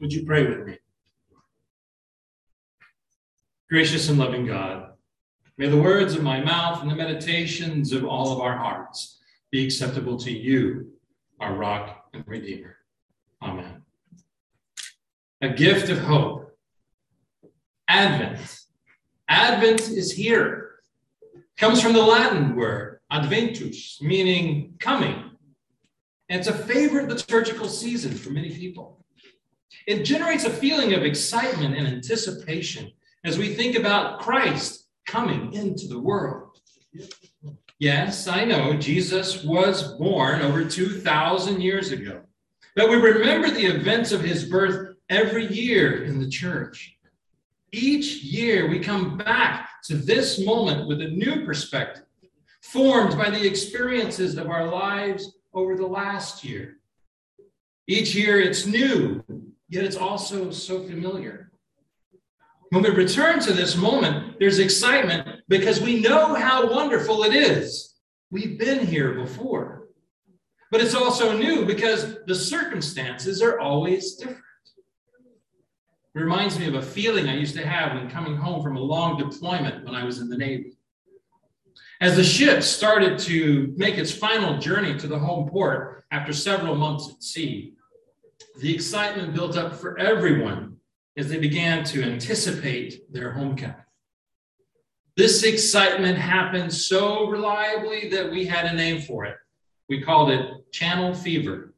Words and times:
Would 0.00 0.12
you 0.12 0.24
pray 0.24 0.46
with 0.46 0.66
me? 0.66 0.78
Gracious 3.68 4.08
and 4.08 4.18
loving 4.18 4.46
God, 4.46 4.94
may 5.58 5.68
the 5.68 5.80
words 5.80 6.14
of 6.14 6.22
my 6.22 6.40
mouth 6.40 6.80
and 6.80 6.90
the 6.90 6.96
meditations 6.96 7.92
of 7.92 8.04
all 8.04 8.32
of 8.32 8.40
our 8.40 8.56
hearts 8.56 9.20
be 9.52 9.64
acceptable 9.64 10.16
to 10.18 10.32
you, 10.32 10.92
our 11.38 11.54
rock 11.54 12.06
and 12.14 12.24
redeemer. 12.26 12.76
Amen. 13.42 13.82
A 15.42 15.50
gift 15.50 15.90
of 15.90 15.98
hope. 15.98 16.56
Advent. 17.86 18.40
Advent 19.28 19.80
is 19.82 20.12
here. 20.12 20.76
Comes 21.58 21.82
from 21.82 21.92
the 21.92 22.02
Latin 22.02 22.56
word 22.56 23.00
adventus, 23.10 24.00
meaning 24.00 24.74
coming. 24.78 25.30
And 26.28 26.38
it's 26.38 26.48
a 26.48 26.54
favorite 26.54 27.08
liturgical 27.08 27.68
season 27.68 28.12
for 28.12 28.30
many 28.30 28.50
people. 28.50 29.04
It 29.86 30.04
generates 30.04 30.44
a 30.44 30.50
feeling 30.50 30.94
of 30.94 31.02
excitement 31.02 31.76
and 31.76 31.86
anticipation 31.86 32.90
as 33.24 33.38
we 33.38 33.54
think 33.54 33.76
about 33.76 34.20
Christ 34.20 34.86
coming 35.06 35.52
into 35.52 35.86
the 35.88 35.98
world. 35.98 36.58
Yes, 37.78 38.28
I 38.28 38.44
know 38.44 38.74
Jesus 38.74 39.42
was 39.42 39.94
born 39.94 40.42
over 40.42 40.64
2,000 40.64 41.60
years 41.60 41.92
ago, 41.92 42.20
but 42.76 42.90
we 42.90 42.96
remember 42.96 43.50
the 43.50 43.66
events 43.66 44.12
of 44.12 44.20
his 44.20 44.44
birth 44.44 44.96
every 45.08 45.46
year 45.46 46.04
in 46.04 46.20
the 46.20 46.28
church. 46.28 46.96
Each 47.72 48.22
year 48.22 48.68
we 48.68 48.80
come 48.80 49.16
back 49.16 49.70
to 49.84 49.96
this 49.96 50.44
moment 50.44 50.88
with 50.88 51.00
a 51.00 51.08
new 51.08 51.44
perspective, 51.44 52.04
formed 52.60 53.16
by 53.16 53.30
the 53.30 53.46
experiences 53.46 54.36
of 54.36 54.48
our 54.48 54.66
lives 54.66 55.38
over 55.54 55.76
the 55.76 55.86
last 55.86 56.44
year. 56.44 56.76
Each 57.86 58.14
year 58.14 58.40
it's 58.40 58.66
new, 58.66 59.24
yet 59.70 59.84
it's 59.84 59.96
also 59.96 60.50
so 60.50 60.82
familiar. 60.82 61.50
When 62.70 62.82
we 62.82 62.90
return 62.90 63.40
to 63.40 63.52
this 63.52 63.76
moment, 63.76 64.38
there's 64.38 64.58
excitement 64.58 65.40
because 65.48 65.80
we 65.80 66.00
know 66.00 66.34
how 66.34 66.70
wonderful 66.70 67.24
it 67.24 67.34
is. 67.34 67.94
We've 68.30 68.58
been 68.58 68.86
here 68.86 69.14
before. 69.14 69.88
But 70.70 70.80
it's 70.80 70.94
also 70.94 71.36
new 71.36 71.64
because 71.64 72.18
the 72.26 72.34
circumstances 72.34 73.42
are 73.42 73.58
always 73.58 74.14
different. 74.14 74.38
It 76.14 76.20
reminds 76.20 76.58
me 76.58 76.66
of 76.66 76.74
a 76.74 76.82
feeling 76.82 77.28
I 77.28 77.36
used 77.36 77.56
to 77.56 77.66
have 77.66 77.94
when 77.94 78.10
coming 78.10 78.36
home 78.36 78.62
from 78.62 78.76
a 78.76 78.80
long 78.80 79.16
deployment 79.16 79.84
when 79.84 79.94
I 79.94 80.04
was 80.04 80.18
in 80.18 80.28
the 80.28 80.36
Navy. 80.36 80.76
As 82.00 82.16
the 82.16 82.24
ship 82.24 82.62
started 82.62 83.18
to 83.20 83.74
make 83.76 83.98
its 83.98 84.12
final 84.12 84.58
journey 84.58 84.96
to 84.98 85.06
the 85.06 85.18
home 85.18 85.48
port 85.48 86.04
after 86.10 86.32
several 86.32 86.74
months 86.74 87.10
at 87.10 87.22
sea, 87.22 87.74
the 88.60 88.74
excitement 88.74 89.34
built 89.34 89.56
up 89.56 89.76
for 89.76 89.98
everyone 89.98 90.76
as 91.16 91.28
they 91.28 91.38
began 91.38 91.84
to 91.84 92.02
anticipate 92.02 93.12
their 93.12 93.32
homecoming. 93.32 93.76
This 95.16 95.42
excitement 95.42 96.18
happened 96.18 96.72
so 96.72 97.26
reliably 97.28 98.08
that 98.08 98.30
we 98.30 98.46
had 98.46 98.66
a 98.66 98.74
name 98.74 99.02
for 99.02 99.24
it. 99.26 99.36
We 99.88 100.00
called 100.00 100.30
it 100.30 100.70
channel 100.72 101.14
fever. 101.14 101.74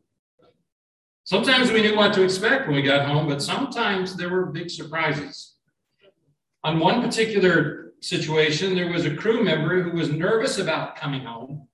Sometimes 1.25 1.73
we 1.73 1.83
knew 1.83 1.97
what 1.97 2.13
to 2.15 2.23
expect 2.23 2.67
when 2.67 2.77
we 2.77 2.83
got 2.83 3.07
home, 3.07 3.27
but 3.29 3.43
sometimes 3.43 4.17
there 4.17 4.29
were 4.29 4.47
big 4.47 4.71
surprises. 4.71 5.55
On 6.65 6.79
one 6.79 7.01
particular 7.03 7.93
situation, 8.01 8.75
there 8.75 8.91
was 8.91 9.07
a 9.07 9.15
crew 9.15 9.43
member 9.43 9.83
who 9.83 9.97
was 9.97 10.11
nervous 10.11 10.59
about 10.59 10.97
coming 10.97 11.25
home 11.25 11.67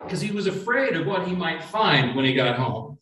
because 0.00 0.20
he 0.20 0.32
was 0.32 0.46
afraid 0.46 0.94
of 0.96 1.06
what 1.06 1.26
he 1.26 1.34
might 1.34 1.62
find 1.62 2.14
when 2.14 2.24
he 2.24 2.34
got 2.34 2.56
home. 2.56 2.95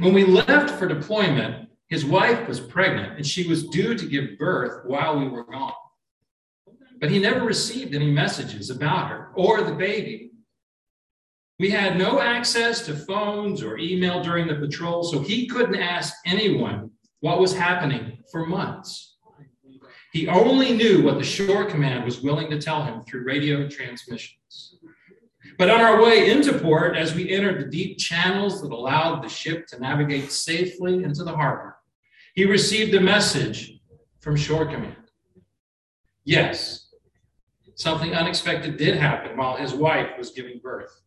When 0.00 0.14
we 0.14 0.24
left 0.24 0.70
for 0.78 0.88
deployment, 0.88 1.68
his 1.88 2.06
wife 2.06 2.48
was 2.48 2.58
pregnant 2.58 3.18
and 3.18 3.26
she 3.26 3.46
was 3.46 3.68
due 3.68 3.94
to 3.94 4.06
give 4.06 4.38
birth 4.38 4.86
while 4.86 5.18
we 5.18 5.28
were 5.28 5.44
gone. 5.44 5.74
But 6.98 7.10
he 7.10 7.18
never 7.18 7.44
received 7.44 7.94
any 7.94 8.10
messages 8.10 8.70
about 8.70 9.10
her 9.10 9.30
or 9.34 9.60
the 9.60 9.74
baby. 9.74 10.32
We 11.58 11.68
had 11.68 11.98
no 11.98 12.18
access 12.18 12.86
to 12.86 12.96
phones 12.96 13.62
or 13.62 13.76
email 13.76 14.22
during 14.22 14.46
the 14.46 14.54
patrol, 14.54 15.02
so 15.02 15.20
he 15.20 15.46
couldn't 15.46 15.76
ask 15.76 16.14
anyone 16.24 16.92
what 17.20 17.38
was 17.38 17.54
happening 17.54 18.20
for 18.32 18.46
months. 18.46 19.18
He 20.14 20.28
only 20.28 20.72
knew 20.72 21.02
what 21.02 21.18
the 21.18 21.24
shore 21.24 21.66
command 21.66 22.06
was 22.06 22.22
willing 22.22 22.48
to 22.50 22.58
tell 22.58 22.82
him 22.82 23.02
through 23.02 23.24
radio 23.24 23.68
transmissions. 23.68 24.69
But 25.58 25.70
on 25.70 25.80
our 25.80 26.02
way 26.02 26.30
into 26.30 26.58
port, 26.58 26.96
as 26.96 27.14
we 27.14 27.30
entered 27.30 27.60
the 27.60 27.70
deep 27.70 27.98
channels 27.98 28.62
that 28.62 28.72
allowed 28.72 29.22
the 29.22 29.28
ship 29.28 29.66
to 29.68 29.80
navigate 29.80 30.32
safely 30.32 31.04
into 31.04 31.24
the 31.24 31.34
harbor, 31.34 31.76
he 32.34 32.44
received 32.44 32.94
a 32.94 33.00
message 33.00 33.80
from 34.20 34.36
Shore 34.36 34.66
Command. 34.66 34.96
Yes, 36.24 36.94
something 37.74 38.14
unexpected 38.14 38.76
did 38.76 38.96
happen 38.96 39.36
while 39.36 39.56
his 39.56 39.72
wife 39.72 40.10
was 40.18 40.30
giving 40.30 40.60
birth. 40.62 41.00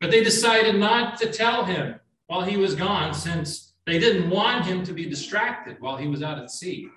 But 0.00 0.10
they 0.10 0.24
decided 0.24 0.76
not 0.76 1.18
to 1.18 1.30
tell 1.30 1.64
him 1.64 2.00
while 2.26 2.42
he 2.42 2.56
was 2.56 2.74
gone 2.74 3.14
since 3.14 3.74
they 3.86 3.98
didn't 3.98 4.30
want 4.30 4.64
him 4.64 4.84
to 4.84 4.92
be 4.92 5.08
distracted 5.08 5.76
while 5.80 5.96
he 5.96 6.08
was 6.08 6.22
out 6.22 6.38
at 6.38 6.50
sea. 6.50 6.88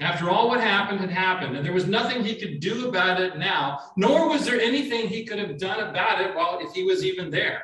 After 0.00 0.28
all 0.28 0.48
what 0.48 0.60
happened 0.60 1.00
had 1.00 1.10
happened, 1.10 1.56
and 1.56 1.64
there 1.64 1.72
was 1.72 1.86
nothing 1.86 2.24
he 2.24 2.34
could 2.34 2.60
do 2.60 2.88
about 2.88 3.20
it 3.20 3.38
now, 3.38 3.78
nor 3.96 4.28
was 4.28 4.44
there 4.44 4.60
anything 4.60 5.06
he 5.06 5.24
could 5.24 5.38
have 5.38 5.56
done 5.56 5.80
about 5.80 6.20
it 6.20 6.34
while 6.34 6.58
if 6.60 6.72
he 6.72 6.82
was 6.82 7.04
even 7.04 7.30
there. 7.30 7.62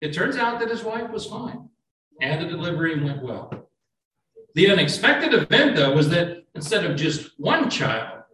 It 0.00 0.12
turns 0.12 0.36
out 0.36 0.58
that 0.58 0.70
his 0.70 0.82
wife 0.82 1.10
was 1.10 1.26
fine, 1.26 1.68
and 2.20 2.42
the 2.42 2.48
delivery 2.48 3.02
went 3.02 3.22
well. 3.22 3.68
The 4.54 4.70
unexpected 4.70 5.32
event, 5.32 5.76
though, 5.76 5.94
was 5.94 6.10
that 6.10 6.44
instead 6.54 6.84
of 6.84 6.96
just 6.96 7.30
one 7.38 7.70
child, 7.70 8.24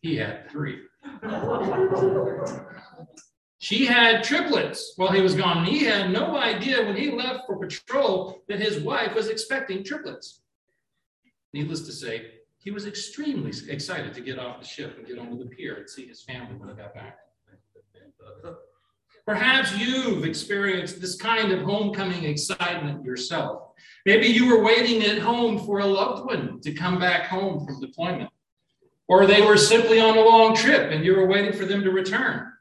he 0.00 0.16
had 0.16 0.50
three. 0.50 0.80
She 3.58 3.86
had 3.86 4.24
triplets 4.24 4.94
while 4.96 5.12
he 5.12 5.22
was 5.22 5.36
gone, 5.36 5.64
he 5.64 5.84
had 5.84 6.10
no 6.10 6.36
idea 6.36 6.84
when 6.84 6.96
he 6.96 7.12
left 7.12 7.46
for 7.46 7.58
patrol 7.58 8.42
that 8.48 8.58
his 8.58 8.80
wife 8.80 9.14
was 9.14 9.28
expecting 9.28 9.84
triplets. 9.84 10.41
Needless 11.52 11.82
to 11.82 11.92
say, 11.92 12.26
he 12.58 12.70
was 12.70 12.86
extremely 12.86 13.52
excited 13.68 14.14
to 14.14 14.20
get 14.20 14.38
off 14.38 14.60
the 14.60 14.66
ship 14.66 14.96
and 14.96 15.06
get 15.06 15.18
onto 15.18 15.36
the 15.36 15.46
pier 15.46 15.76
and 15.76 15.90
see 15.90 16.06
his 16.06 16.22
family 16.22 16.54
when 16.56 16.68
he 16.68 16.74
got 16.74 16.94
back. 16.94 17.18
Perhaps 19.26 19.76
you've 19.76 20.24
experienced 20.24 21.00
this 21.00 21.16
kind 21.16 21.52
of 21.52 21.62
homecoming 21.62 22.24
excitement 22.24 23.04
yourself. 23.04 23.72
Maybe 24.04 24.26
you 24.26 24.46
were 24.46 24.64
waiting 24.64 25.02
at 25.02 25.18
home 25.18 25.58
for 25.64 25.80
a 25.80 25.86
loved 25.86 26.26
one 26.26 26.60
to 26.62 26.72
come 26.72 26.98
back 26.98 27.26
home 27.26 27.64
from 27.64 27.80
deployment, 27.80 28.30
or 29.06 29.26
they 29.26 29.42
were 29.42 29.56
simply 29.56 30.00
on 30.00 30.16
a 30.16 30.20
long 30.20 30.56
trip 30.56 30.90
and 30.90 31.04
you 31.04 31.14
were 31.14 31.26
waiting 31.26 31.52
for 31.52 31.66
them 31.66 31.82
to 31.82 31.90
return. 31.90 32.52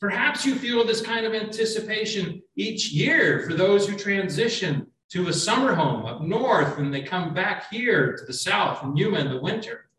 Perhaps 0.00 0.46
you 0.46 0.54
feel 0.54 0.84
this 0.84 1.02
kind 1.02 1.26
of 1.26 1.34
anticipation 1.34 2.42
each 2.56 2.90
year 2.90 3.44
for 3.46 3.54
those 3.54 3.86
who 3.86 3.96
transition 3.96 4.86
to 5.10 5.28
a 5.28 5.32
summer 5.32 5.74
home 5.74 6.06
up 6.06 6.22
north 6.22 6.78
and 6.78 6.94
they 6.94 7.02
come 7.02 7.34
back 7.34 7.70
here 7.70 8.16
to 8.16 8.24
the 8.24 8.32
south 8.32 8.82
in 8.84 8.96
Yuma 8.96 9.18
in 9.18 9.28
the 9.28 9.40
winter. 9.40 9.90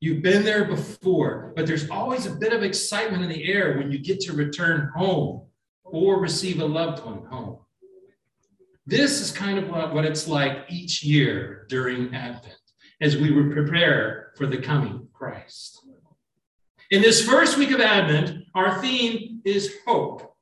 You've 0.00 0.22
been 0.22 0.44
there 0.44 0.66
before, 0.66 1.54
but 1.56 1.66
there's 1.66 1.88
always 1.88 2.26
a 2.26 2.34
bit 2.34 2.52
of 2.52 2.62
excitement 2.62 3.22
in 3.22 3.30
the 3.30 3.50
air 3.50 3.78
when 3.78 3.90
you 3.90 3.98
get 3.98 4.20
to 4.20 4.34
return 4.34 4.90
home 4.94 5.46
or 5.84 6.20
receive 6.20 6.60
a 6.60 6.64
loved 6.66 7.02
one 7.04 7.24
home. 7.24 7.58
This 8.86 9.22
is 9.22 9.30
kind 9.30 9.58
of 9.58 9.70
what 9.70 10.04
it's 10.04 10.28
like 10.28 10.66
each 10.68 11.02
year 11.02 11.64
during 11.70 12.14
Advent 12.14 12.58
as 13.00 13.16
we 13.16 13.30
prepare 13.30 14.32
for 14.36 14.46
the 14.46 14.58
coming 14.58 15.08
Christ. 15.14 15.80
In 16.90 17.00
this 17.00 17.26
first 17.26 17.56
week 17.56 17.70
of 17.70 17.80
Advent, 17.80 18.44
our 18.54 18.82
theme 18.82 19.40
is 19.46 19.76
hope. 19.86 20.33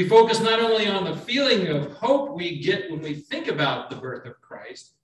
We 0.00 0.08
focus 0.08 0.40
not 0.40 0.60
only 0.60 0.86
on 0.86 1.04
the 1.04 1.14
feeling 1.14 1.68
of 1.68 1.92
hope 1.92 2.34
we 2.34 2.58
get 2.60 2.90
when 2.90 3.02
we 3.02 3.12
think 3.12 3.48
about 3.48 3.90
the 3.90 3.96
birth 3.96 4.26
of 4.26 4.40
Christ, 4.40 4.94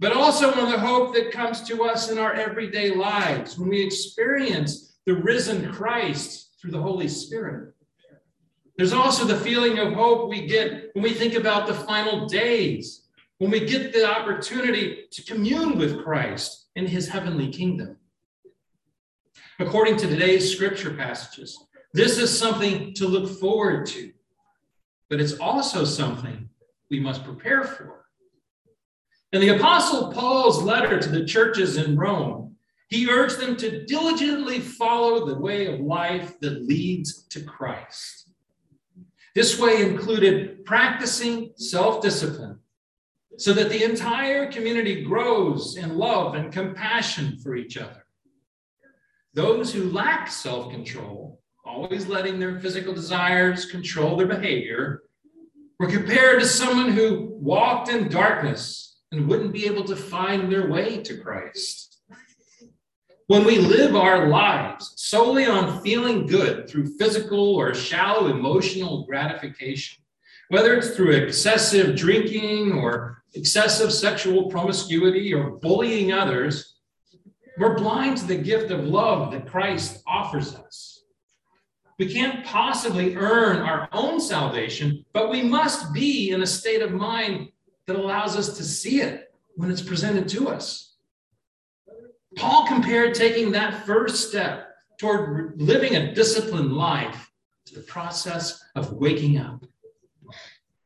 but 0.00 0.12
also 0.12 0.52
on 0.52 0.70
the 0.70 0.78
hope 0.78 1.14
that 1.14 1.32
comes 1.32 1.62
to 1.62 1.84
us 1.84 2.10
in 2.10 2.18
our 2.18 2.34
everyday 2.34 2.94
lives 2.94 3.58
when 3.58 3.70
we 3.70 3.82
experience 3.82 4.98
the 5.06 5.14
risen 5.14 5.72
Christ 5.72 6.60
through 6.60 6.72
the 6.72 6.82
Holy 6.82 7.08
Spirit. 7.08 7.72
There's 8.76 8.92
also 8.92 9.24
the 9.24 9.40
feeling 9.40 9.78
of 9.78 9.94
hope 9.94 10.28
we 10.28 10.46
get 10.46 10.90
when 10.92 11.02
we 11.02 11.14
think 11.14 11.32
about 11.32 11.66
the 11.66 11.72
final 11.72 12.26
days, 12.26 13.06
when 13.38 13.50
we 13.50 13.60
get 13.60 13.94
the 13.94 14.06
opportunity 14.06 15.06
to 15.10 15.22
commune 15.22 15.78
with 15.78 16.04
Christ 16.04 16.66
in 16.76 16.86
his 16.86 17.08
heavenly 17.08 17.48
kingdom. 17.48 17.96
According 19.58 19.96
to 19.96 20.06
today's 20.06 20.52
scripture 20.52 20.92
passages, 20.92 21.64
this 21.94 22.18
is 22.18 22.38
something 22.38 22.92
to 22.92 23.08
look 23.08 23.40
forward 23.40 23.86
to 23.86 24.12
but 25.14 25.20
it's 25.20 25.38
also 25.38 25.84
something 25.84 26.48
we 26.90 26.98
must 26.98 27.22
prepare 27.22 27.62
for. 27.62 28.06
In 29.32 29.40
the 29.40 29.50
Apostle 29.50 30.12
Paul's 30.12 30.60
letter 30.60 30.98
to 30.98 31.08
the 31.08 31.24
churches 31.24 31.76
in 31.76 31.96
Rome, 31.96 32.56
he 32.88 33.08
urged 33.08 33.38
them 33.38 33.56
to 33.58 33.86
diligently 33.86 34.58
follow 34.58 35.24
the 35.24 35.38
way 35.38 35.72
of 35.72 35.78
life 35.78 36.40
that 36.40 36.64
leads 36.66 37.28
to 37.28 37.44
Christ. 37.44 38.28
This 39.36 39.56
way 39.56 39.82
included 39.82 40.64
practicing 40.64 41.52
self 41.54 42.02
discipline 42.02 42.58
so 43.38 43.52
that 43.52 43.68
the 43.68 43.84
entire 43.84 44.50
community 44.50 45.04
grows 45.04 45.76
in 45.76 45.96
love 45.96 46.34
and 46.34 46.52
compassion 46.52 47.38
for 47.38 47.54
each 47.54 47.76
other. 47.76 48.04
Those 49.32 49.72
who 49.72 49.92
lack 49.92 50.26
self 50.26 50.72
control, 50.72 51.40
always 51.64 52.06
letting 52.06 52.38
their 52.38 52.58
physical 52.60 52.92
desires 52.92 53.66
control 53.66 54.16
their 54.16 54.26
behavior, 54.26 55.02
were 55.78 55.88
compared 55.88 56.40
to 56.40 56.46
someone 56.46 56.90
who 56.90 57.28
walked 57.40 57.88
in 57.88 58.08
darkness 58.08 59.00
and 59.12 59.26
wouldn't 59.28 59.52
be 59.52 59.66
able 59.66 59.84
to 59.84 59.96
find 59.96 60.50
their 60.50 60.68
way 60.68 61.02
to 61.02 61.18
Christ. 61.18 62.02
When 63.26 63.44
we 63.44 63.58
live 63.58 63.96
our 63.96 64.28
lives 64.28 64.92
solely 64.96 65.46
on 65.46 65.82
feeling 65.82 66.26
good 66.26 66.68
through 66.68 66.98
physical 66.98 67.54
or 67.56 67.74
shallow 67.74 68.26
emotional 68.26 69.06
gratification, 69.06 70.02
whether 70.48 70.74
it's 70.74 70.90
through 70.90 71.12
excessive 71.12 71.96
drinking 71.96 72.72
or 72.72 73.22
excessive 73.32 73.92
sexual 73.92 74.50
promiscuity 74.50 75.32
or 75.32 75.52
bullying 75.52 76.12
others, 76.12 76.74
we're 77.56 77.78
blind 77.78 78.18
to 78.18 78.26
the 78.26 78.36
gift 78.36 78.70
of 78.70 78.84
love 78.84 79.32
that 79.32 79.46
Christ 79.46 80.02
offers 80.06 80.54
us. 80.54 80.93
We 81.98 82.12
can't 82.12 82.44
possibly 82.44 83.14
earn 83.16 83.58
our 83.58 83.88
own 83.92 84.20
salvation, 84.20 85.04
but 85.12 85.30
we 85.30 85.42
must 85.42 85.92
be 85.92 86.30
in 86.30 86.42
a 86.42 86.46
state 86.46 86.82
of 86.82 86.92
mind 86.92 87.50
that 87.86 87.96
allows 87.96 88.36
us 88.36 88.56
to 88.56 88.64
see 88.64 89.00
it 89.00 89.32
when 89.56 89.70
it's 89.70 89.82
presented 89.82 90.28
to 90.30 90.48
us. 90.48 90.94
Paul 92.36 92.66
compared 92.66 93.14
taking 93.14 93.52
that 93.52 93.86
first 93.86 94.28
step 94.28 94.74
toward 94.98 95.60
living 95.60 95.94
a 95.94 96.14
disciplined 96.14 96.72
life 96.72 97.30
to 97.66 97.74
the 97.74 97.82
process 97.82 98.62
of 98.74 98.94
waking 98.94 99.38
up. 99.38 99.64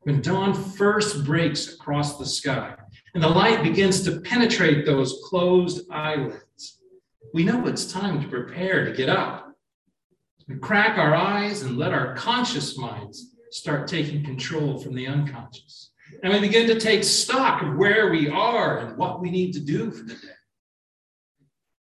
When 0.01 0.21
dawn 0.21 0.55
first 0.55 1.25
breaks 1.25 1.73
across 1.75 2.19
the 2.19 2.27
sky 2.27 2.75
and 3.15 3.23
the 3.23 3.29
light 3.29 3.63
begins 3.63 4.03
to 4.03 4.21
penetrate 4.21 4.85
those 4.85 5.21
closed 5.25 5.91
eyelids, 5.91 6.81
we 7.35 7.45
know 7.45 7.67
it's 7.67 7.91
time 7.91 8.21
to 8.21 8.29
prepare 8.29 8.85
to 8.85 8.93
get 8.93 9.09
up. 9.09 9.48
We 10.49 10.57
crack 10.57 10.97
our 10.97 11.15
eyes 11.15 11.63
and 11.63 11.77
let 11.77 11.93
our 11.93 12.15
conscious 12.15 12.79
minds 12.79 13.35
start 13.51 13.87
taking 13.87 14.25
control 14.25 14.79
from 14.79 14.95
the 14.95 15.07
unconscious. 15.07 15.91
And 16.23 16.33
we 16.33 16.41
begin 16.41 16.67
to 16.69 16.81
take 16.81 17.05
stock 17.05 17.63
of 17.63 17.77
where 17.77 18.11
we 18.11 18.31
are 18.31 18.79
and 18.79 18.97
what 18.97 19.21
we 19.21 19.31
need 19.31 19.53
to 19.53 19.61
do 19.61 19.91
for 19.91 20.05
the 20.05 20.15
day. 20.15 20.29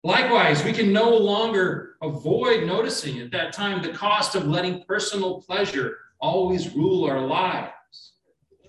Likewise, 0.03 0.63
we 0.63 0.73
can 0.73 0.91
no 0.91 1.09
longer 1.09 1.95
avoid 2.01 2.67
noticing 2.67 3.19
at 3.19 3.31
that 3.31 3.53
time 3.53 3.81
the 3.81 3.93
cost 3.93 4.35
of 4.35 4.45
letting 4.45 4.83
personal 4.83 5.41
pleasure 5.41 5.97
always 6.19 6.75
rule 6.75 7.05
our 7.05 7.25
lives. 7.25 7.71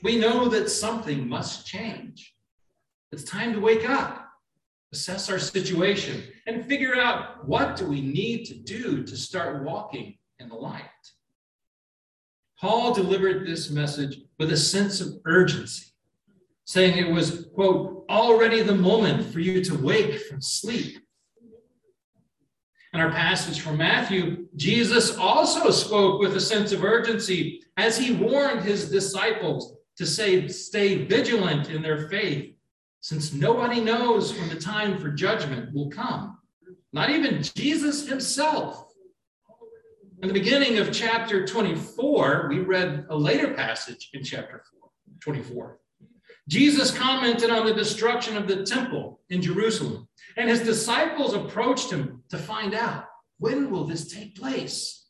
We 0.03 0.17
know 0.17 0.49
that 0.49 0.71
something 0.71 1.29
must 1.29 1.67
change. 1.67 2.35
It's 3.11 3.25
time 3.25 3.53
to 3.53 3.61
wake 3.61 3.89
up, 3.89 4.28
assess 4.93 5.31
our 5.31 5.39
situation, 5.39 6.23
and 6.47 6.67
figure 6.67 6.97
out 6.97 7.47
what 7.47 7.77
do 7.77 7.87
we 7.87 8.01
need 8.01 8.45
to 8.47 8.55
do 8.55 9.03
to 9.03 9.17
start 9.17 9.63
walking 9.63 10.17
in 10.39 10.49
the 10.49 10.55
light. 10.55 10.83
Paul 12.61 12.93
delivered 12.93 13.47
this 13.47 13.71
message 13.71 14.19
with 14.39 14.53
a 14.53 14.57
sense 14.57 15.01
of 15.01 15.21
urgency, 15.27 15.93
saying 16.65 16.97
it 16.97 17.13
was, 17.13 17.47
quote, 17.55 18.05
already 18.09 18.63
the 18.63 18.75
moment 18.75 19.33
for 19.33 19.41
you 19.41 19.63
to 19.65 19.77
wake 19.77 20.21
from 20.23 20.41
sleep. 20.41 20.99
In 22.95 23.01
our 23.01 23.11
passage 23.11 23.61
from 23.61 23.77
Matthew, 23.77 24.49
Jesus 24.57 25.17
also 25.17 25.71
spoke 25.71 26.21
with 26.21 26.35
a 26.35 26.41
sense 26.41 26.73
of 26.73 26.83
urgency 26.83 27.63
as 27.77 27.99
he 27.99 28.15
warned 28.15 28.63
his 28.63 28.91
disciples 28.91 29.77
to 29.99 30.07
say, 30.07 30.49
stay 30.49 31.05
vigilant 31.05 31.69
in 31.71 31.83
their 31.83 32.09
faith, 32.09 32.55
since 33.01 33.33
nobody 33.33 33.81
knows 33.81 34.35
when 34.35 34.49
the 34.49 34.61
time 34.61 34.99
for 34.99 35.11
judgment 35.11 35.73
will 35.73 35.91
come. 35.91 36.39
Not 36.93 37.11
even 37.11 37.43
Jesus 37.43 38.09
himself. 38.09 38.87
In 40.23 40.29
the 40.29 40.35
beginning 40.35 40.79
of 40.79 40.93
chapter 40.93 41.47
24, 41.47 42.47
we 42.49 42.59
read 42.59 43.07
a 43.09 43.17
later 43.17 43.55
passage 43.55 44.11
in 44.15 44.25
chapter 44.25 44.65
4, 44.81 44.91
24. 45.21 45.79
Jesus 46.49 46.97
commented 46.97 47.51
on 47.51 47.67
the 47.67 47.75
destruction 47.75 48.37
of 48.37 48.49
the 48.49 48.65
temple 48.65 49.21
in 49.29 49.43
Jerusalem, 49.43 50.09
and 50.37 50.49
his 50.49 50.63
disciples 50.63 51.35
approached 51.35 51.91
him 51.93 52.25
to 52.31 52.39
find 52.39 52.75
out 52.75 53.05
when 53.39 53.71
will 53.71 53.85
this 53.85 54.13
take 54.13 54.35
place? 54.35 55.07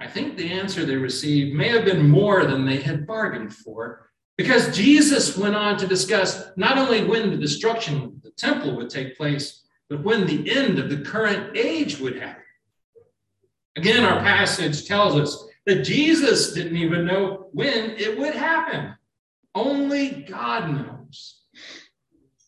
I 0.00 0.06
think 0.06 0.36
the 0.36 0.50
answer 0.52 0.84
they 0.84 0.96
received 0.96 1.54
may 1.54 1.68
have 1.68 1.84
been 1.84 2.08
more 2.08 2.44
than 2.46 2.64
they 2.64 2.78
had 2.78 3.06
bargained 3.06 3.54
for, 3.54 4.07
because 4.38 4.74
Jesus 4.74 5.36
went 5.36 5.56
on 5.56 5.76
to 5.78 5.86
discuss 5.86 6.50
not 6.56 6.78
only 6.78 7.04
when 7.04 7.30
the 7.30 7.36
destruction 7.36 8.02
of 8.02 8.22
the 8.22 8.30
temple 8.30 8.76
would 8.76 8.88
take 8.88 9.16
place, 9.16 9.64
but 9.90 10.04
when 10.04 10.26
the 10.26 10.48
end 10.50 10.78
of 10.78 10.88
the 10.88 10.98
current 10.98 11.56
age 11.56 11.98
would 11.98 12.20
happen. 12.20 12.42
Again, 13.76 14.04
our 14.04 14.20
passage 14.20 14.86
tells 14.86 15.16
us 15.16 15.44
that 15.66 15.82
Jesus 15.82 16.52
didn't 16.52 16.76
even 16.76 17.04
know 17.04 17.48
when 17.52 17.90
it 17.92 18.16
would 18.16 18.34
happen. 18.34 18.94
Only 19.54 20.22
God 20.22 20.70
knows. 20.70 21.42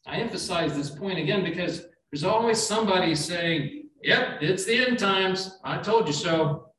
I 0.06 0.16
emphasize 0.16 0.76
this 0.76 0.90
point 0.90 1.18
again 1.18 1.42
because 1.42 1.86
there's 2.10 2.24
always 2.24 2.58
somebody 2.58 3.14
saying, 3.14 3.88
Yep, 4.02 4.38
it's 4.40 4.64
the 4.64 4.86
end 4.86 4.98
times. 4.98 5.58
I 5.62 5.78
told 5.78 6.06
you 6.06 6.14
so. 6.14 6.70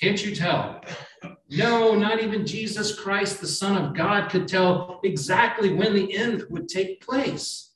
Can't 0.00 0.24
you 0.24 0.34
tell? 0.36 0.80
No, 1.48 1.94
not 1.94 2.20
even 2.22 2.46
Jesus 2.46 2.98
Christ, 2.98 3.40
the 3.40 3.46
Son 3.46 3.76
of 3.76 3.94
God, 3.94 4.30
could 4.30 4.48
tell 4.48 5.00
exactly 5.04 5.72
when 5.72 5.94
the 5.94 6.16
end 6.16 6.44
would 6.48 6.68
take 6.68 7.04
place. 7.04 7.72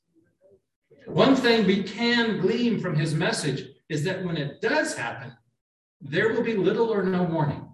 One 1.05 1.35
thing 1.35 1.65
we 1.65 1.83
can 1.83 2.39
glean 2.41 2.79
from 2.79 2.95
his 2.95 3.13
message 3.13 3.69
is 3.87 4.03
that 4.03 4.25
when 4.25 4.35
it 4.35 4.61
does 4.61 4.95
happen, 4.95 5.31
there 6.01 6.33
will 6.33 6.43
be 6.43 6.55
little 6.55 6.93
or 6.93 7.03
no 7.03 7.23
warning. 7.23 7.69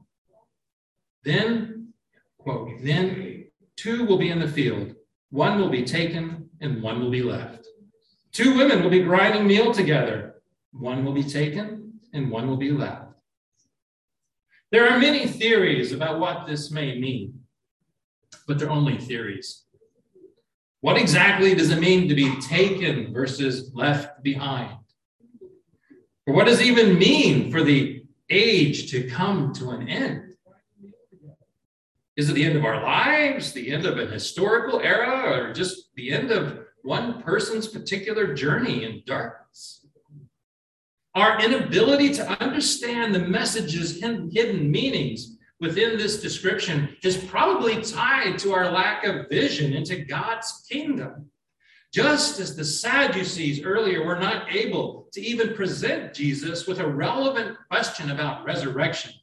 Then, 1.24 1.94
quote, 2.38 2.70
then 2.82 3.46
two 3.76 4.06
will 4.06 4.18
be 4.18 4.30
in 4.30 4.40
the 4.40 4.48
field, 4.48 4.96
one 5.30 5.60
will 5.60 5.70
be 5.70 5.84
taken 5.84 6.50
and 6.62 6.84
one 6.84 7.02
will 7.02 7.10
be 7.10 7.24
left. 7.24 7.66
Two 8.32 8.56
women 8.58 8.84
will 8.84 8.90
be 8.90 9.04
grinding 9.04 9.48
meal 9.48 9.74
together, 9.74 10.42
one 10.72 11.04
will 11.04 11.14
be 11.14 11.24
taken 11.24 12.00
and 12.14 12.30
one 12.30 12.48
will 12.48 12.58
be 12.58 12.72
left. 12.72 13.13
There 14.74 14.90
are 14.90 14.98
many 14.98 15.28
theories 15.28 15.92
about 15.92 16.20
what 16.20 16.48
this 16.48 16.72
may 16.72 16.98
mean, 17.00 17.42
but 18.48 18.58
they're 18.58 18.72
only 18.72 18.98
theories. 18.98 19.66
What 20.82 20.98
exactly 20.98 21.54
does 21.54 21.70
it 21.70 21.80
mean 21.80 22.10
to 22.10 22.16
be 22.16 22.36
taken 22.42 23.14
versus 23.14 23.70
left 23.76 24.24
behind? 24.24 24.80
Or 26.26 26.34
what 26.34 26.48
does 26.48 26.60
it 26.60 26.66
even 26.66 26.98
mean 26.98 27.52
for 27.52 27.62
the 27.62 28.04
age 28.32 28.90
to 28.90 29.08
come 29.08 29.54
to 29.54 29.70
an 29.70 29.88
end? 29.88 30.34
Is 32.18 32.32
it 32.32 32.34
the 32.34 32.44
end 32.44 32.58
of 32.58 32.66
our 32.66 32.82
lives, 32.82 33.52
the 33.52 33.72
end 33.72 33.86
of 33.86 34.00
an 34.00 34.12
historical 34.12 34.80
era, 34.80 35.38
or 35.40 35.54
just 35.54 35.94
the 35.94 36.12
end 36.12 36.32
of 36.32 36.66
one 36.82 37.22
person's 37.22 37.68
particular 37.68 38.34
journey 38.34 38.86
in 38.86 39.04
darkness? 39.06 39.83
Our 41.16 41.40
inability 41.40 42.12
to 42.16 42.44
understand 42.44 43.14
the 43.14 43.20
message's 43.20 44.02
hidden 44.02 44.72
meanings 44.72 45.38
within 45.60 45.98
this 45.98 46.20
description 46.20 46.98
is 47.04 47.18
probably 47.18 47.82
tied 47.84 48.40
to 48.40 48.54
our 48.54 48.72
lack 48.72 49.06
of 49.06 49.30
vision 49.30 49.74
into 49.74 50.04
God's 50.06 50.66
kingdom. 50.70 51.30
Just 51.94 52.40
as 52.40 52.56
the 52.56 52.66
Sadducees 52.66 53.62
earlier 53.64 54.04
were 54.04 54.18
not 54.18 54.54
able 54.54 55.08
to 55.14 55.22
even 55.22 55.54
present 55.54 56.16
Jesus 56.16 56.66
with 56.66 56.80
a 56.80 56.88
relevant 56.88 57.58
question 57.70 58.10
about 58.10 58.44
resurrection, 58.44 59.14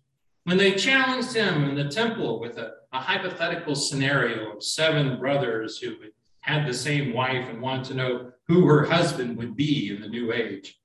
when 0.44 0.56
they 0.56 0.76
challenged 0.76 1.34
him 1.34 1.64
in 1.64 1.74
the 1.74 1.88
temple 1.88 2.38
with 2.38 2.56
a, 2.58 2.74
a 2.92 3.00
hypothetical 3.00 3.74
scenario 3.74 4.52
of 4.52 4.62
seven 4.62 5.18
brothers 5.18 5.78
who 5.78 5.96
had 6.42 6.66
the 6.66 6.72
same 6.72 7.12
wife 7.12 7.48
and 7.48 7.60
wanted 7.60 7.86
to 7.86 7.94
know 7.94 8.30
who 8.46 8.64
her 8.66 8.84
husband 8.84 9.36
would 9.36 9.56
be 9.56 9.92
in 9.94 10.00
the 10.00 10.08
new 10.08 10.32
age. 10.32 10.79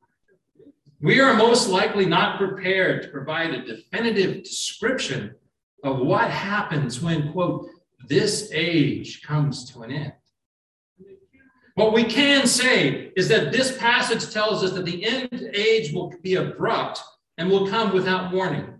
We 1.02 1.20
are 1.20 1.34
most 1.34 1.68
likely 1.68 2.06
not 2.06 2.38
prepared 2.38 3.04
to 3.04 3.10
provide 3.10 3.54
a 3.54 3.66
definitive 3.66 4.44
description 4.44 5.36
of 5.84 6.00
what 6.00 6.30
happens 6.30 7.02
when, 7.02 7.32
quote, 7.32 7.68
this 8.08 8.50
age 8.54 9.22
comes 9.22 9.70
to 9.72 9.84
an 9.84 9.92
end. 9.92 10.14
What 11.76 11.92
we 11.92 12.06
can 12.06 12.48
say 12.48 13.12
is 13.18 13.28
that 13.28 13.52
this 13.52 13.78
passage 13.78 14.32
tells 14.32 14.64
us 14.64 14.72
that 14.72 14.86
the 14.86 15.06
end 15.06 15.50
age 15.54 15.92
will 15.92 16.14
be 16.24 16.36
abrupt 16.36 17.02
and 17.38 17.50
will 17.50 17.68
come 17.68 17.94
without 17.94 18.32
warning, 18.32 18.80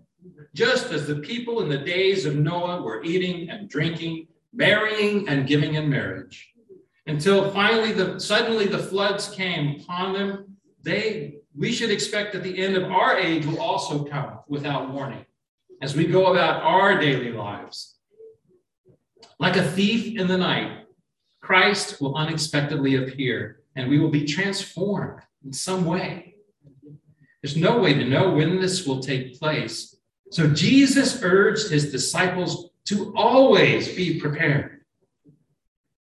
just 0.54 0.94
as 0.94 1.06
the 1.06 1.18
people 1.18 1.62
in 1.62 1.68
the 1.68 1.78
days 1.78 2.26
of 2.26 2.38
Noah 2.38 2.82
were 2.82 3.04
eating 3.04 3.50
and 3.50 3.70
drinking, 3.70 4.28
marrying 4.54 5.28
and 5.28 5.46
giving 5.46 5.74
in 5.74 5.90
marriage, 5.90 6.54
until 7.08 7.52
finally 7.52 7.92
the 7.92 8.18
suddenly 8.18 8.66
the 8.66 8.80
floods 8.80 9.28
came 9.28 9.82
upon 9.82 10.14
them. 10.14 10.58
They 10.82 11.40
we 11.58 11.72
should 11.72 11.92
expect 11.92 12.34
that 12.34 12.44
the 12.44 12.58
end 12.58 12.76
of 12.76 12.92
our 12.92 13.18
age 13.18 13.46
will 13.46 13.60
also 13.60 14.04
come 14.04 14.40
without 14.48 14.92
warning. 14.92 15.26
as 15.82 15.94
we 15.94 16.06
go 16.06 16.28
about 16.28 16.64
our 16.64 16.98
daily 17.00 17.34
lives. 17.34 17.96
Like 19.40 19.58
a 19.58 19.64
thief 19.64 20.18
in 20.18 20.28
the 20.28 20.38
night, 20.38 20.86
Christ 21.42 22.00
will 22.00 22.16
unexpectedly 22.16 22.96
appear 22.96 23.60
and 23.76 23.90
we 23.90 24.00
will 24.00 24.10
be 24.10 24.26
transformed 24.26 25.22
in 25.46 25.52
some 25.52 25.84
way. 25.86 26.36
There's 27.42 27.58
no 27.58 27.78
way 27.78 27.94
to 27.94 28.06
know 28.06 28.32
when 28.32 28.60
this 28.60 28.88
will 28.88 29.02
take 29.02 29.38
place. 29.38 29.98
So 30.32 30.48
Jesus 30.48 31.22
urged 31.22 31.70
his 31.70 31.92
disciples 31.92 32.70
to 32.86 33.14
always 33.16 33.94
be 33.94 34.20
prepared. 34.20 34.86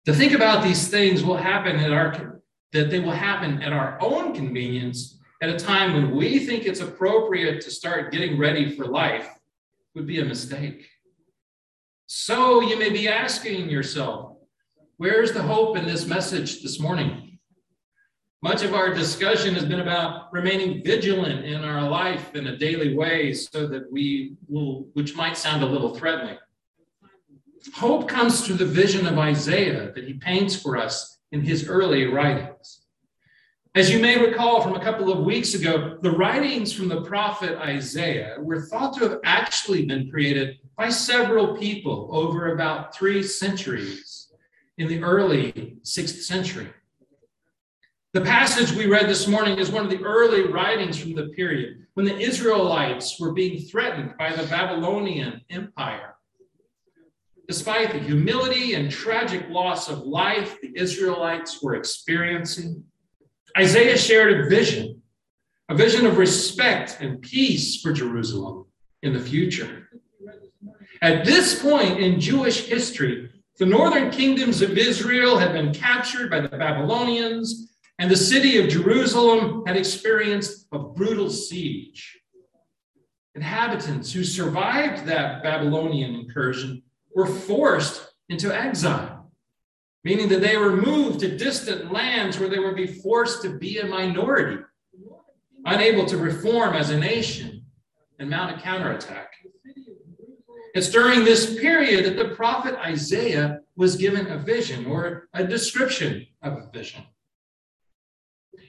To 0.05 0.13
think 0.13 0.31
about 0.31 0.63
these 0.63 0.87
things 0.87 1.23
will 1.23 1.37
happen 1.37 1.75
at 1.75 1.91
our 1.91 2.41
that 2.71 2.89
they 2.89 2.99
will 2.99 3.11
happen 3.11 3.61
at 3.61 3.73
our 3.73 3.97
own 4.01 4.33
convenience 4.33 5.19
at 5.41 5.49
a 5.49 5.57
time 5.57 5.93
when 5.93 6.15
we 6.15 6.39
think 6.39 6.65
it's 6.65 6.79
appropriate 6.79 7.61
to 7.61 7.71
start 7.71 8.11
getting 8.11 8.37
ready 8.37 8.75
for 8.75 8.85
life 8.85 9.29
would 9.93 10.07
be 10.07 10.19
a 10.19 10.25
mistake. 10.25 10.87
So 12.07 12.61
you 12.61 12.77
may 12.77 12.89
be 12.89 13.07
asking 13.07 13.69
yourself, 13.69 14.37
where's 14.97 15.33
the 15.33 15.41
hope 15.41 15.77
in 15.77 15.85
this 15.85 16.05
message 16.05 16.61
this 16.61 16.79
morning? 16.79 17.39
Much 18.41 18.61
of 18.63 18.75
our 18.75 18.93
discussion 18.93 19.55
has 19.55 19.65
been 19.65 19.79
about 19.79 20.31
remaining 20.31 20.83
vigilant 20.83 21.45
in 21.45 21.63
our 21.63 21.89
life 21.89 22.35
in 22.35 22.47
a 22.47 22.57
daily 22.57 22.95
way 22.95 23.33
so 23.33 23.65
that 23.65 23.91
we 23.91 24.35
will, 24.47 24.87
which 24.93 25.15
might 25.15 25.35
sound 25.35 25.63
a 25.63 25.65
little 25.65 25.95
threatening. 25.95 26.37
Hope 27.73 28.07
comes 28.07 28.45
through 28.45 28.57
the 28.57 28.65
vision 28.65 29.07
of 29.07 29.17
Isaiah 29.17 29.91
that 29.95 30.03
he 30.03 30.13
paints 30.13 30.55
for 30.55 30.77
us 30.77 31.17
in 31.31 31.41
his 31.41 31.67
early 31.67 32.05
writings. 32.05 32.84
As 33.75 33.89
you 33.89 33.99
may 33.99 34.17
recall 34.17 34.61
from 34.61 34.75
a 34.75 34.79
couple 34.79 35.11
of 35.11 35.25
weeks 35.25 35.53
ago, 35.53 35.97
the 36.01 36.11
writings 36.11 36.71
from 36.71 36.87
the 36.87 37.01
prophet 37.01 37.57
Isaiah 37.59 38.37
were 38.39 38.61
thought 38.61 38.93
to 38.93 39.09
have 39.09 39.19
actually 39.25 39.85
been 39.85 40.09
created 40.09 40.59
by 40.77 40.87
several 40.87 41.57
people 41.57 42.07
over 42.09 42.53
about 42.53 42.95
three 42.95 43.21
centuries 43.21 44.31
in 44.77 44.87
the 44.87 45.03
early 45.03 45.75
sixth 45.83 46.21
century. 46.21 46.69
The 48.13 48.21
passage 48.21 48.71
we 48.71 48.85
read 48.85 49.09
this 49.09 49.27
morning 49.27 49.59
is 49.59 49.69
one 49.69 49.83
of 49.83 49.91
the 49.91 50.05
early 50.05 50.47
writings 50.47 50.97
from 50.97 51.13
the 51.13 51.27
period 51.35 51.85
when 51.95 52.05
the 52.05 52.17
Israelites 52.17 53.19
were 53.19 53.33
being 53.33 53.59
threatened 53.59 54.13
by 54.17 54.33
the 54.33 54.47
Babylonian 54.47 55.41
Empire. 55.49 56.15
Despite 57.49 57.91
the 57.91 57.99
humility 57.99 58.75
and 58.75 58.89
tragic 58.89 59.49
loss 59.49 59.89
of 59.89 59.99
life 59.99 60.61
the 60.61 60.71
Israelites 60.77 61.61
were 61.61 61.75
experiencing, 61.75 62.85
Isaiah 63.57 63.97
shared 63.97 64.45
a 64.45 64.49
vision, 64.49 65.01
a 65.69 65.75
vision 65.75 66.05
of 66.05 66.17
respect 66.17 66.97
and 66.99 67.21
peace 67.21 67.81
for 67.81 67.93
Jerusalem 67.93 68.65
in 69.01 69.13
the 69.13 69.19
future. 69.19 69.87
At 71.01 71.25
this 71.25 71.61
point 71.61 71.99
in 71.99 72.19
Jewish 72.19 72.65
history, 72.65 73.29
the 73.57 73.65
northern 73.65 74.11
kingdoms 74.11 74.61
of 74.61 74.77
Israel 74.77 75.37
had 75.37 75.53
been 75.53 75.73
captured 75.73 76.29
by 76.29 76.41
the 76.41 76.49
Babylonians, 76.49 77.73
and 77.97 78.11
the 78.11 78.17
city 78.17 78.57
of 78.57 78.69
Jerusalem 78.69 79.63
had 79.65 79.77
experienced 79.77 80.67
a 80.73 80.79
brutal 80.79 81.29
siege. 81.29 82.19
Inhabitants 83.35 84.11
who 84.11 84.25
survived 84.25 85.05
that 85.05 85.43
Babylonian 85.43 86.15
incursion 86.15 86.83
were 87.15 87.25
forced 87.25 88.13
into 88.27 88.53
exile 88.53 89.24
meaning 90.05 90.29
that 90.29 90.39
they 90.39 90.55
were 90.55 90.77
moved 90.77 91.19
to 91.19 91.35
distant 91.35 91.91
lands 91.91 92.39
where 92.39 92.47
they 92.47 92.59
would 92.59 92.75
be 92.75 92.85
forced 92.85 93.41
to 93.41 93.57
be 93.57 93.79
a 93.79 93.85
minority, 93.85 94.61
unable 95.65 96.05
to 96.05 96.15
reform 96.15 96.75
as 96.75 96.91
a 96.91 96.97
nation 96.97 97.65
and 98.19 98.29
mount 98.29 98.55
a 98.55 98.61
counterattack. 98.61 99.33
It's 100.75 100.89
during 100.89 101.25
this 101.25 101.59
period 101.59 102.05
that 102.05 102.17
the 102.17 102.35
prophet 102.35 102.75
Isaiah 102.75 103.61
was 103.75 103.95
given 103.95 104.27
a 104.27 104.37
vision 104.37 104.85
or 104.85 105.27
a 105.33 105.43
description 105.43 106.27
of 106.43 106.53
a 106.53 106.69
vision. 106.71 107.03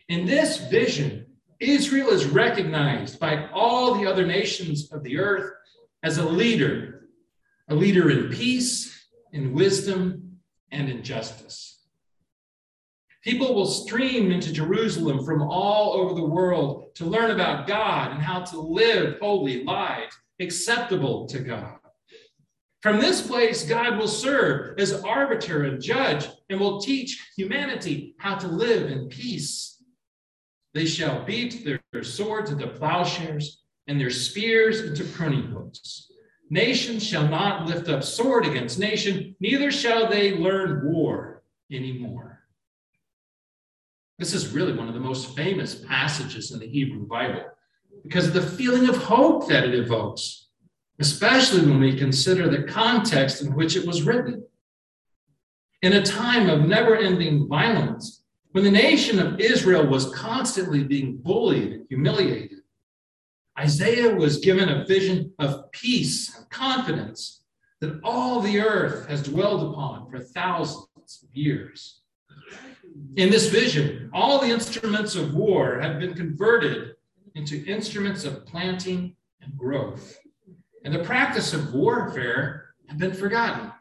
In 0.08 0.24
this 0.24 0.56
vision, 0.56 1.26
Israel 1.60 2.08
is 2.08 2.24
recognized 2.24 3.20
by 3.20 3.48
all 3.52 3.94
the 3.94 4.06
other 4.06 4.26
nations 4.26 4.90
of 4.90 5.02
the 5.02 5.18
earth 5.18 5.52
as 6.02 6.16
a 6.16 6.26
leader, 6.26 7.08
a 7.68 7.74
leader 7.74 8.10
in 8.10 8.30
peace, 8.30 9.06
in 9.32 9.52
wisdom, 9.52 10.25
and 10.76 10.88
injustice. 10.90 11.80
People 13.22 13.54
will 13.54 13.66
stream 13.66 14.30
into 14.30 14.52
Jerusalem 14.52 15.24
from 15.24 15.42
all 15.42 15.94
over 15.94 16.14
the 16.14 16.24
world 16.24 16.94
to 16.94 17.06
learn 17.06 17.32
about 17.32 17.66
God 17.66 18.12
and 18.12 18.22
how 18.22 18.42
to 18.42 18.60
live 18.60 19.18
holy 19.20 19.64
lives 19.64 20.16
acceptable 20.38 21.26
to 21.26 21.40
God. 21.40 21.78
From 22.82 23.00
this 23.00 23.26
place, 23.26 23.64
God 23.68 23.98
will 23.98 24.06
serve 24.06 24.78
as 24.78 25.02
arbiter 25.02 25.64
and 25.64 25.82
judge 25.82 26.28
and 26.50 26.60
will 26.60 26.80
teach 26.80 27.20
humanity 27.36 28.14
how 28.18 28.36
to 28.36 28.46
live 28.46 28.92
in 28.92 29.08
peace. 29.08 29.82
They 30.72 30.84
shall 30.84 31.24
beat 31.24 31.64
their 31.64 32.04
swords 32.04 32.50
into 32.50 32.68
plowshares 32.68 33.64
and 33.88 33.98
their 33.98 34.10
spears 34.10 34.82
into 34.82 35.04
pruning 35.04 35.44
hooks. 35.44 36.12
Nation 36.48 37.00
shall 37.00 37.26
not 37.26 37.66
lift 37.66 37.88
up 37.88 38.04
sword 38.04 38.46
against 38.46 38.78
nation, 38.78 39.34
neither 39.40 39.70
shall 39.70 40.08
they 40.08 40.36
learn 40.36 40.92
war 40.92 41.42
anymore. 41.72 42.40
This 44.18 44.32
is 44.32 44.48
really 44.48 44.72
one 44.72 44.88
of 44.88 44.94
the 44.94 45.00
most 45.00 45.36
famous 45.36 45.74
passages 45.74 46.52
in 46.52 46.60
the 46.60 46.68
Hebrew 46.68 47.06
Bible 47.06 47.44
because 48.02 48.28
of 48.28 48.34
the 48.34 48.42
feeling 48.42 48.88
of 48.88 48.96
hope 48.96 49.48
that 49.48 49.64
it 49.64 49.74
evokes, 49.74 50.46
especially 51.00 51.66
when 51.66 51.80
we 51.80 51.98
consider 51.98 52.48
the 52.48 52.62
context 52.62 53.42
in 53.42 53.54
which 53.54 53.76
it 53.76 53.86
was 53.86 54.02
written. 54.02 54.44
In 55.82 55.94
a 55.94 56.02
time 56.02 56.48
of 56.48 56.66
never 56.66 56.96
ending 56.96 57.48
violence, 57.48 58.22
when 58.52 58.64
the 58.64 58.70
nation 58.70 59.18
of 59.18 59.40
Israel 59.40 59.86
was 59.86 60.14
constantly 60.14 60.84
being 60.84 61.18
bullied 61.18 61.72
and 61.72 61.86
humiliated, 61.88 62.60
Isaiah 63.58 64.14
was 64.14 64.38
given 64.38 64.68
a 64.68 64.84
vision 64.84 65.32
of 65.38 65.70
peace 65.72 66.36
and 66.36 66.48
confidence 66.50 67.42
that 67.80 68.00
all 68.04 68.40
the 68.40 68.60
earth 68.60 69.08
has 69.08 69.22
dwelled 69.22 69.72
upon 69.72 70.10
for 70.10 70.18
thousands 70.18 71.22
of 71.22 71.34
years. 71.34 72.00
In 73.16 73.30
this 73.30 73.48
vision, 73.48 74.10
all 74.12 74.40
the 74.40 74.50
instruments 74.50 75.14
of 75.14 75.34
war 75.34 75.80
have 75.80 75.98
been 75.98 76.14
converted 76.14 76.96
into 77.34 77.64
instruments 77.66 78.24
of 78.24 78.46
planting 78.46 79.16
and 79.40 79.56
growth, 79.56 80.18
and 80.84 80.94
the 80.94 81.04
practice 81.04 81.52
of 81.52 81.74
warfare 81.74 82.74
had 82.88 82.98
been 82.98 83.12
forgotten. 83.12 83.72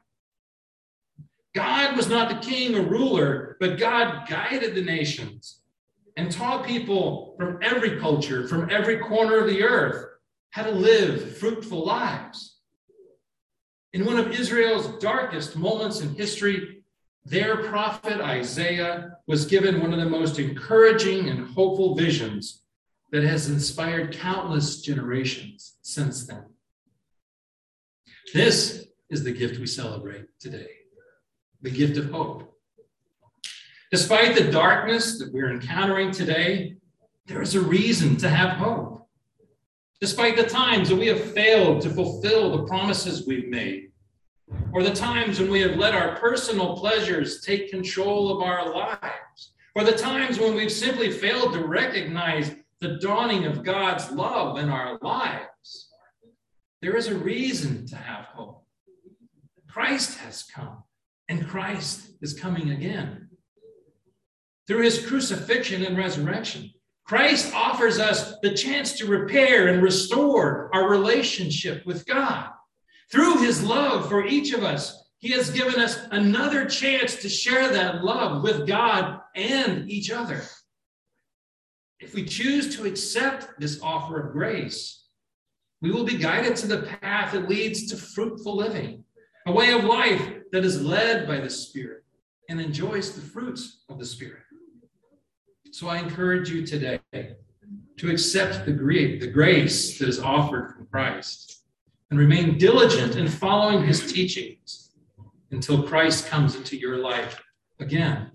God 1.53 1.95
was 1.95 2.09
not 2.09 2.29
the 2.29 2.47
king 2.47 2.75
or 2.75 2.81
ruler, 2.81 3.55
but 3.59 3.77
God 3.77 4.27
guided 4.27 4.75
the 4.75 4.81
nations 4.81 5.61
and 6.15 6.31
taught 6.31 6.65
people 6.65 7.35
from 7.37 7.59
every 7.61 7.99
culture, 7.99 8.47
from 8.47 8.69
every 8.69 8.99
corner 8.99 9.37
of 9.39 9.47
the 9.47 9.63
earth, 9.63 10.05
how 10.51 10.63
to 10.63 10.71
live 10.71 11.37
fruitful 11.37 11.85
lives. 11.85 12.57
In 13.93 14.05
one 14.05 14.17
of 14.17 14.31
Israel's 14.31 14.87
darkest 14.99 15.55
moments 15.55 16.01
in 16.01 16.15
history, 16.15 16.83
their 17.25 17.63
prophet 17.63 18.21
Isaiah 18.21 19.17
was 19.27 19.45
given 19.45 19.81
one 19.81 19.93
of 19.93 19.99
the 19.99 20.05
most 20.05 20.37
encouraging 20.39 21.29
and 21.29 21.47
hopeful 21.53 21.95
visions 21.95 22.61
that 23.11 23.23
has 23.23 23.49
inspired 23.49 24.13
countless 24.15 24.81
generations 24.81 25.75
since 25.81 26.27
then. 26.27 26.45
This 28.33 28.85
is 29.09 29.23
the 29.23 29.31
gift 29.31 29.59
we 29.59 29.67
celebrate 29.67 30.25
today 30.39 30.69
the 31.61 31.71
gift 31.71 31.97
of 31.97 32.11
hope. 32.11 32.54
Despite 33.95 34.35
the 34.35 34.51
darkness 34.51 35.19
that 35.19 35.31
we're 35.31 35.51
encountering 35.51 36.11
today, 36.11 36.75
there 37.27 37.41
is 37.41 37.55
a 37.55 37.61
reason 37.61 38.17
to 38.17 38.27
have 38.27 38.57
hope. 38.57 39.07
Despite 40.01 40.35
the 40.35 40.43
times 40.43 40.89
that 40.89 40.97
we 40.97 41.07
have 41.07 41.31
failed 41.31 41.81
to 41.83 41.89
fulfill 41.89 42.51
the 42.51 42.65
promises 42.65 43.25
we've 43.25 43.47
made, 43.47 43.93
or 44.73 44.83
the 44.83 44.93
times 44.93 45.39
when 45.39 45.49
we 45.49 45.61
have 45.61 45.77
let 45.77 45.95
our 45.95 46.17
personal 46.17 46.75
pleasures 46.75 47.39
take 47.39 47.71
control 47.71 48.35
of 48.35 48.43
our 48.45 48.69
lives, 48.69 49.53
or 49.75 49.85
the 49.85 49.93
times 49.93 50.41
when 50.41 50.55
we've 50.55 50.73
simply 50.73 51.09
failed 51.09 51.53
to 51.53 51.65
recognize 51.65 52.53
the 52.81 52.97
dawning 52.97 53.45
of 53.45 53.63
God's 53.63 54.11
love 54.11 54.57
in 54.57 54.67
our 54.67 54.99
lives, 55.01 55.89
there 56.81 56.97
is 56.97 57.07
a 57.07 57.15
reason 57.15 57.85
to 57.87 57.95
have 57.95 58.25
hope. 58.25 58.65
Christ 59.69 60.17
has 60.17 60.43
come, 60.43 60.83
and 61.29 61.47
Christ 61.47 62.09
is 62.21 62.37
coming 62.37 62.71
again 62.71 63.24
through 64.67 64.83
his 64.83 65.05
crucifixion 65.05 65.83
and 65.85 65.97
resurrection. 65.97 66.71
Christ 67.05 67.53
offers 67.53 67.99
us 67.99 68.39
the 68.41 68.53
chance 68.53 68.97
to 68.97 69.05
repair 69.05 69.67
and 69.67 69.83
restore 69.83 70.69
our 70.73 70.89
relationship 70.89 71.85
with 71.85 72.05
God. 72.05 72.49
Through 73.11 73.37
his 73.43 73.63
love 73.63 74.09
for 74.09 74.25
each 74.25 74.53
of 74.53 74.63
us, 74.63 75.03
he 75.19 75.29
has 75.33 75.51
given 75.51 75.79
us 75.79 75.99
another 76.11 76.65
chance 76.65 77.15
to 77.17 77.29
share 77.29 77.71
that 77.71 78.03
love 78.03 78.43
with 78.43 78.67
God 78.67 79.21
and 79.35 79.89
each 79.89 80.09
other. 80.11 80.41
If 81.99 82.13
we 82.13 82.25
choose 82.25 82.75
to 82.75 82.85
accept 82.85 83.59
this 83.59 83.79
offer 83.81 84.19
of 84.19 84.33
grace, 84.33 85.05
We 85.85 85.91
will 85.91 86.03
be 86.03 86.17
guided 86.17 86.55
to 86.57 86.67
the 86.67 86.81
path 87.01 87.33
that 87.33 87.47
leads 87.49 87.87
to 87.87 87.95
fruitful 87.95 88.55
living, 88.55 89.03
a 89.45 89.51
way 89.51 89.71
of 89.71 89.83
life 89.83 90.19
that 90.51 90.65
is 90.65 90.81
led 90.81 91.27
by 91.27 91.39
the 91.39 91.49
Spirit 91.49 92.03
and 92.49 92.59
enjoys 92.59 93.11
the 93.11 93.21
fruits 93.21 93.83
of 93.89 93.99
the 93.99 94.05
Spirit. 94.05 94.41
So 95.75 95.89
I 95.89 95.97
encourage 95.97 96.49
you 96.49 96.65
today 96.65 97.01
to 97.97 98.09
accept 98.09 98.65
the, 98.65 98.71
the 98.71 99.27
grace 99.27 99.99
that 99.99 100.07
is 100.07 100.21
offered 100.21 100.71
from 100.71 100.85
Christ 100.85 101.65
and 102.09 102.17
remain 102.17 102.57
diligent 102.57 103.17
in 103.17 103.27
following 103.27 103.85
his 103.85 104.09
teachings 104.09 104.91
until 105.51 105.83
Christ 105.83 106.27
comes 106.27 106.55
into 106.55 106.77
your 106.77 106.99
life 106.99 107.43
again 107.81 108.31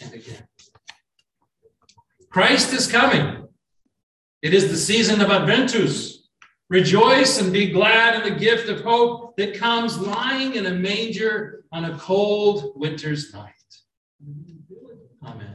and 0.00 0.12
again. 0.12 0.42
Christ 2.30 2.72
is 2.72 2.90
coming. 2.90 3.46
It 4.42 4.52
is 4.52 4.72
the 4.72 4.76
season 4.76 5.20
of 5.20 5.30
Adventus. 5.30 6.30
Rejoice 6.68 7.40
and 7.40 7.52
be 7.52 7.70
glad 7.70 8.16
in 8.16 8.32
the 8.32 8.40
gift 8.40 8.68
of 8.68 8.80
hope 8.80 9.36
that 9.36 9.54
comes 9.54 9.98
lying 9.98 10.56
in 10.56 10.66
a 10.66 10.72
manger 10.72 11.62
on 11.70 11.84
a 11.84 11.96
cold 11.96 12.72
winter's 12.74 13.32
night. 13.32 13.54
Amen. 15.24 15.49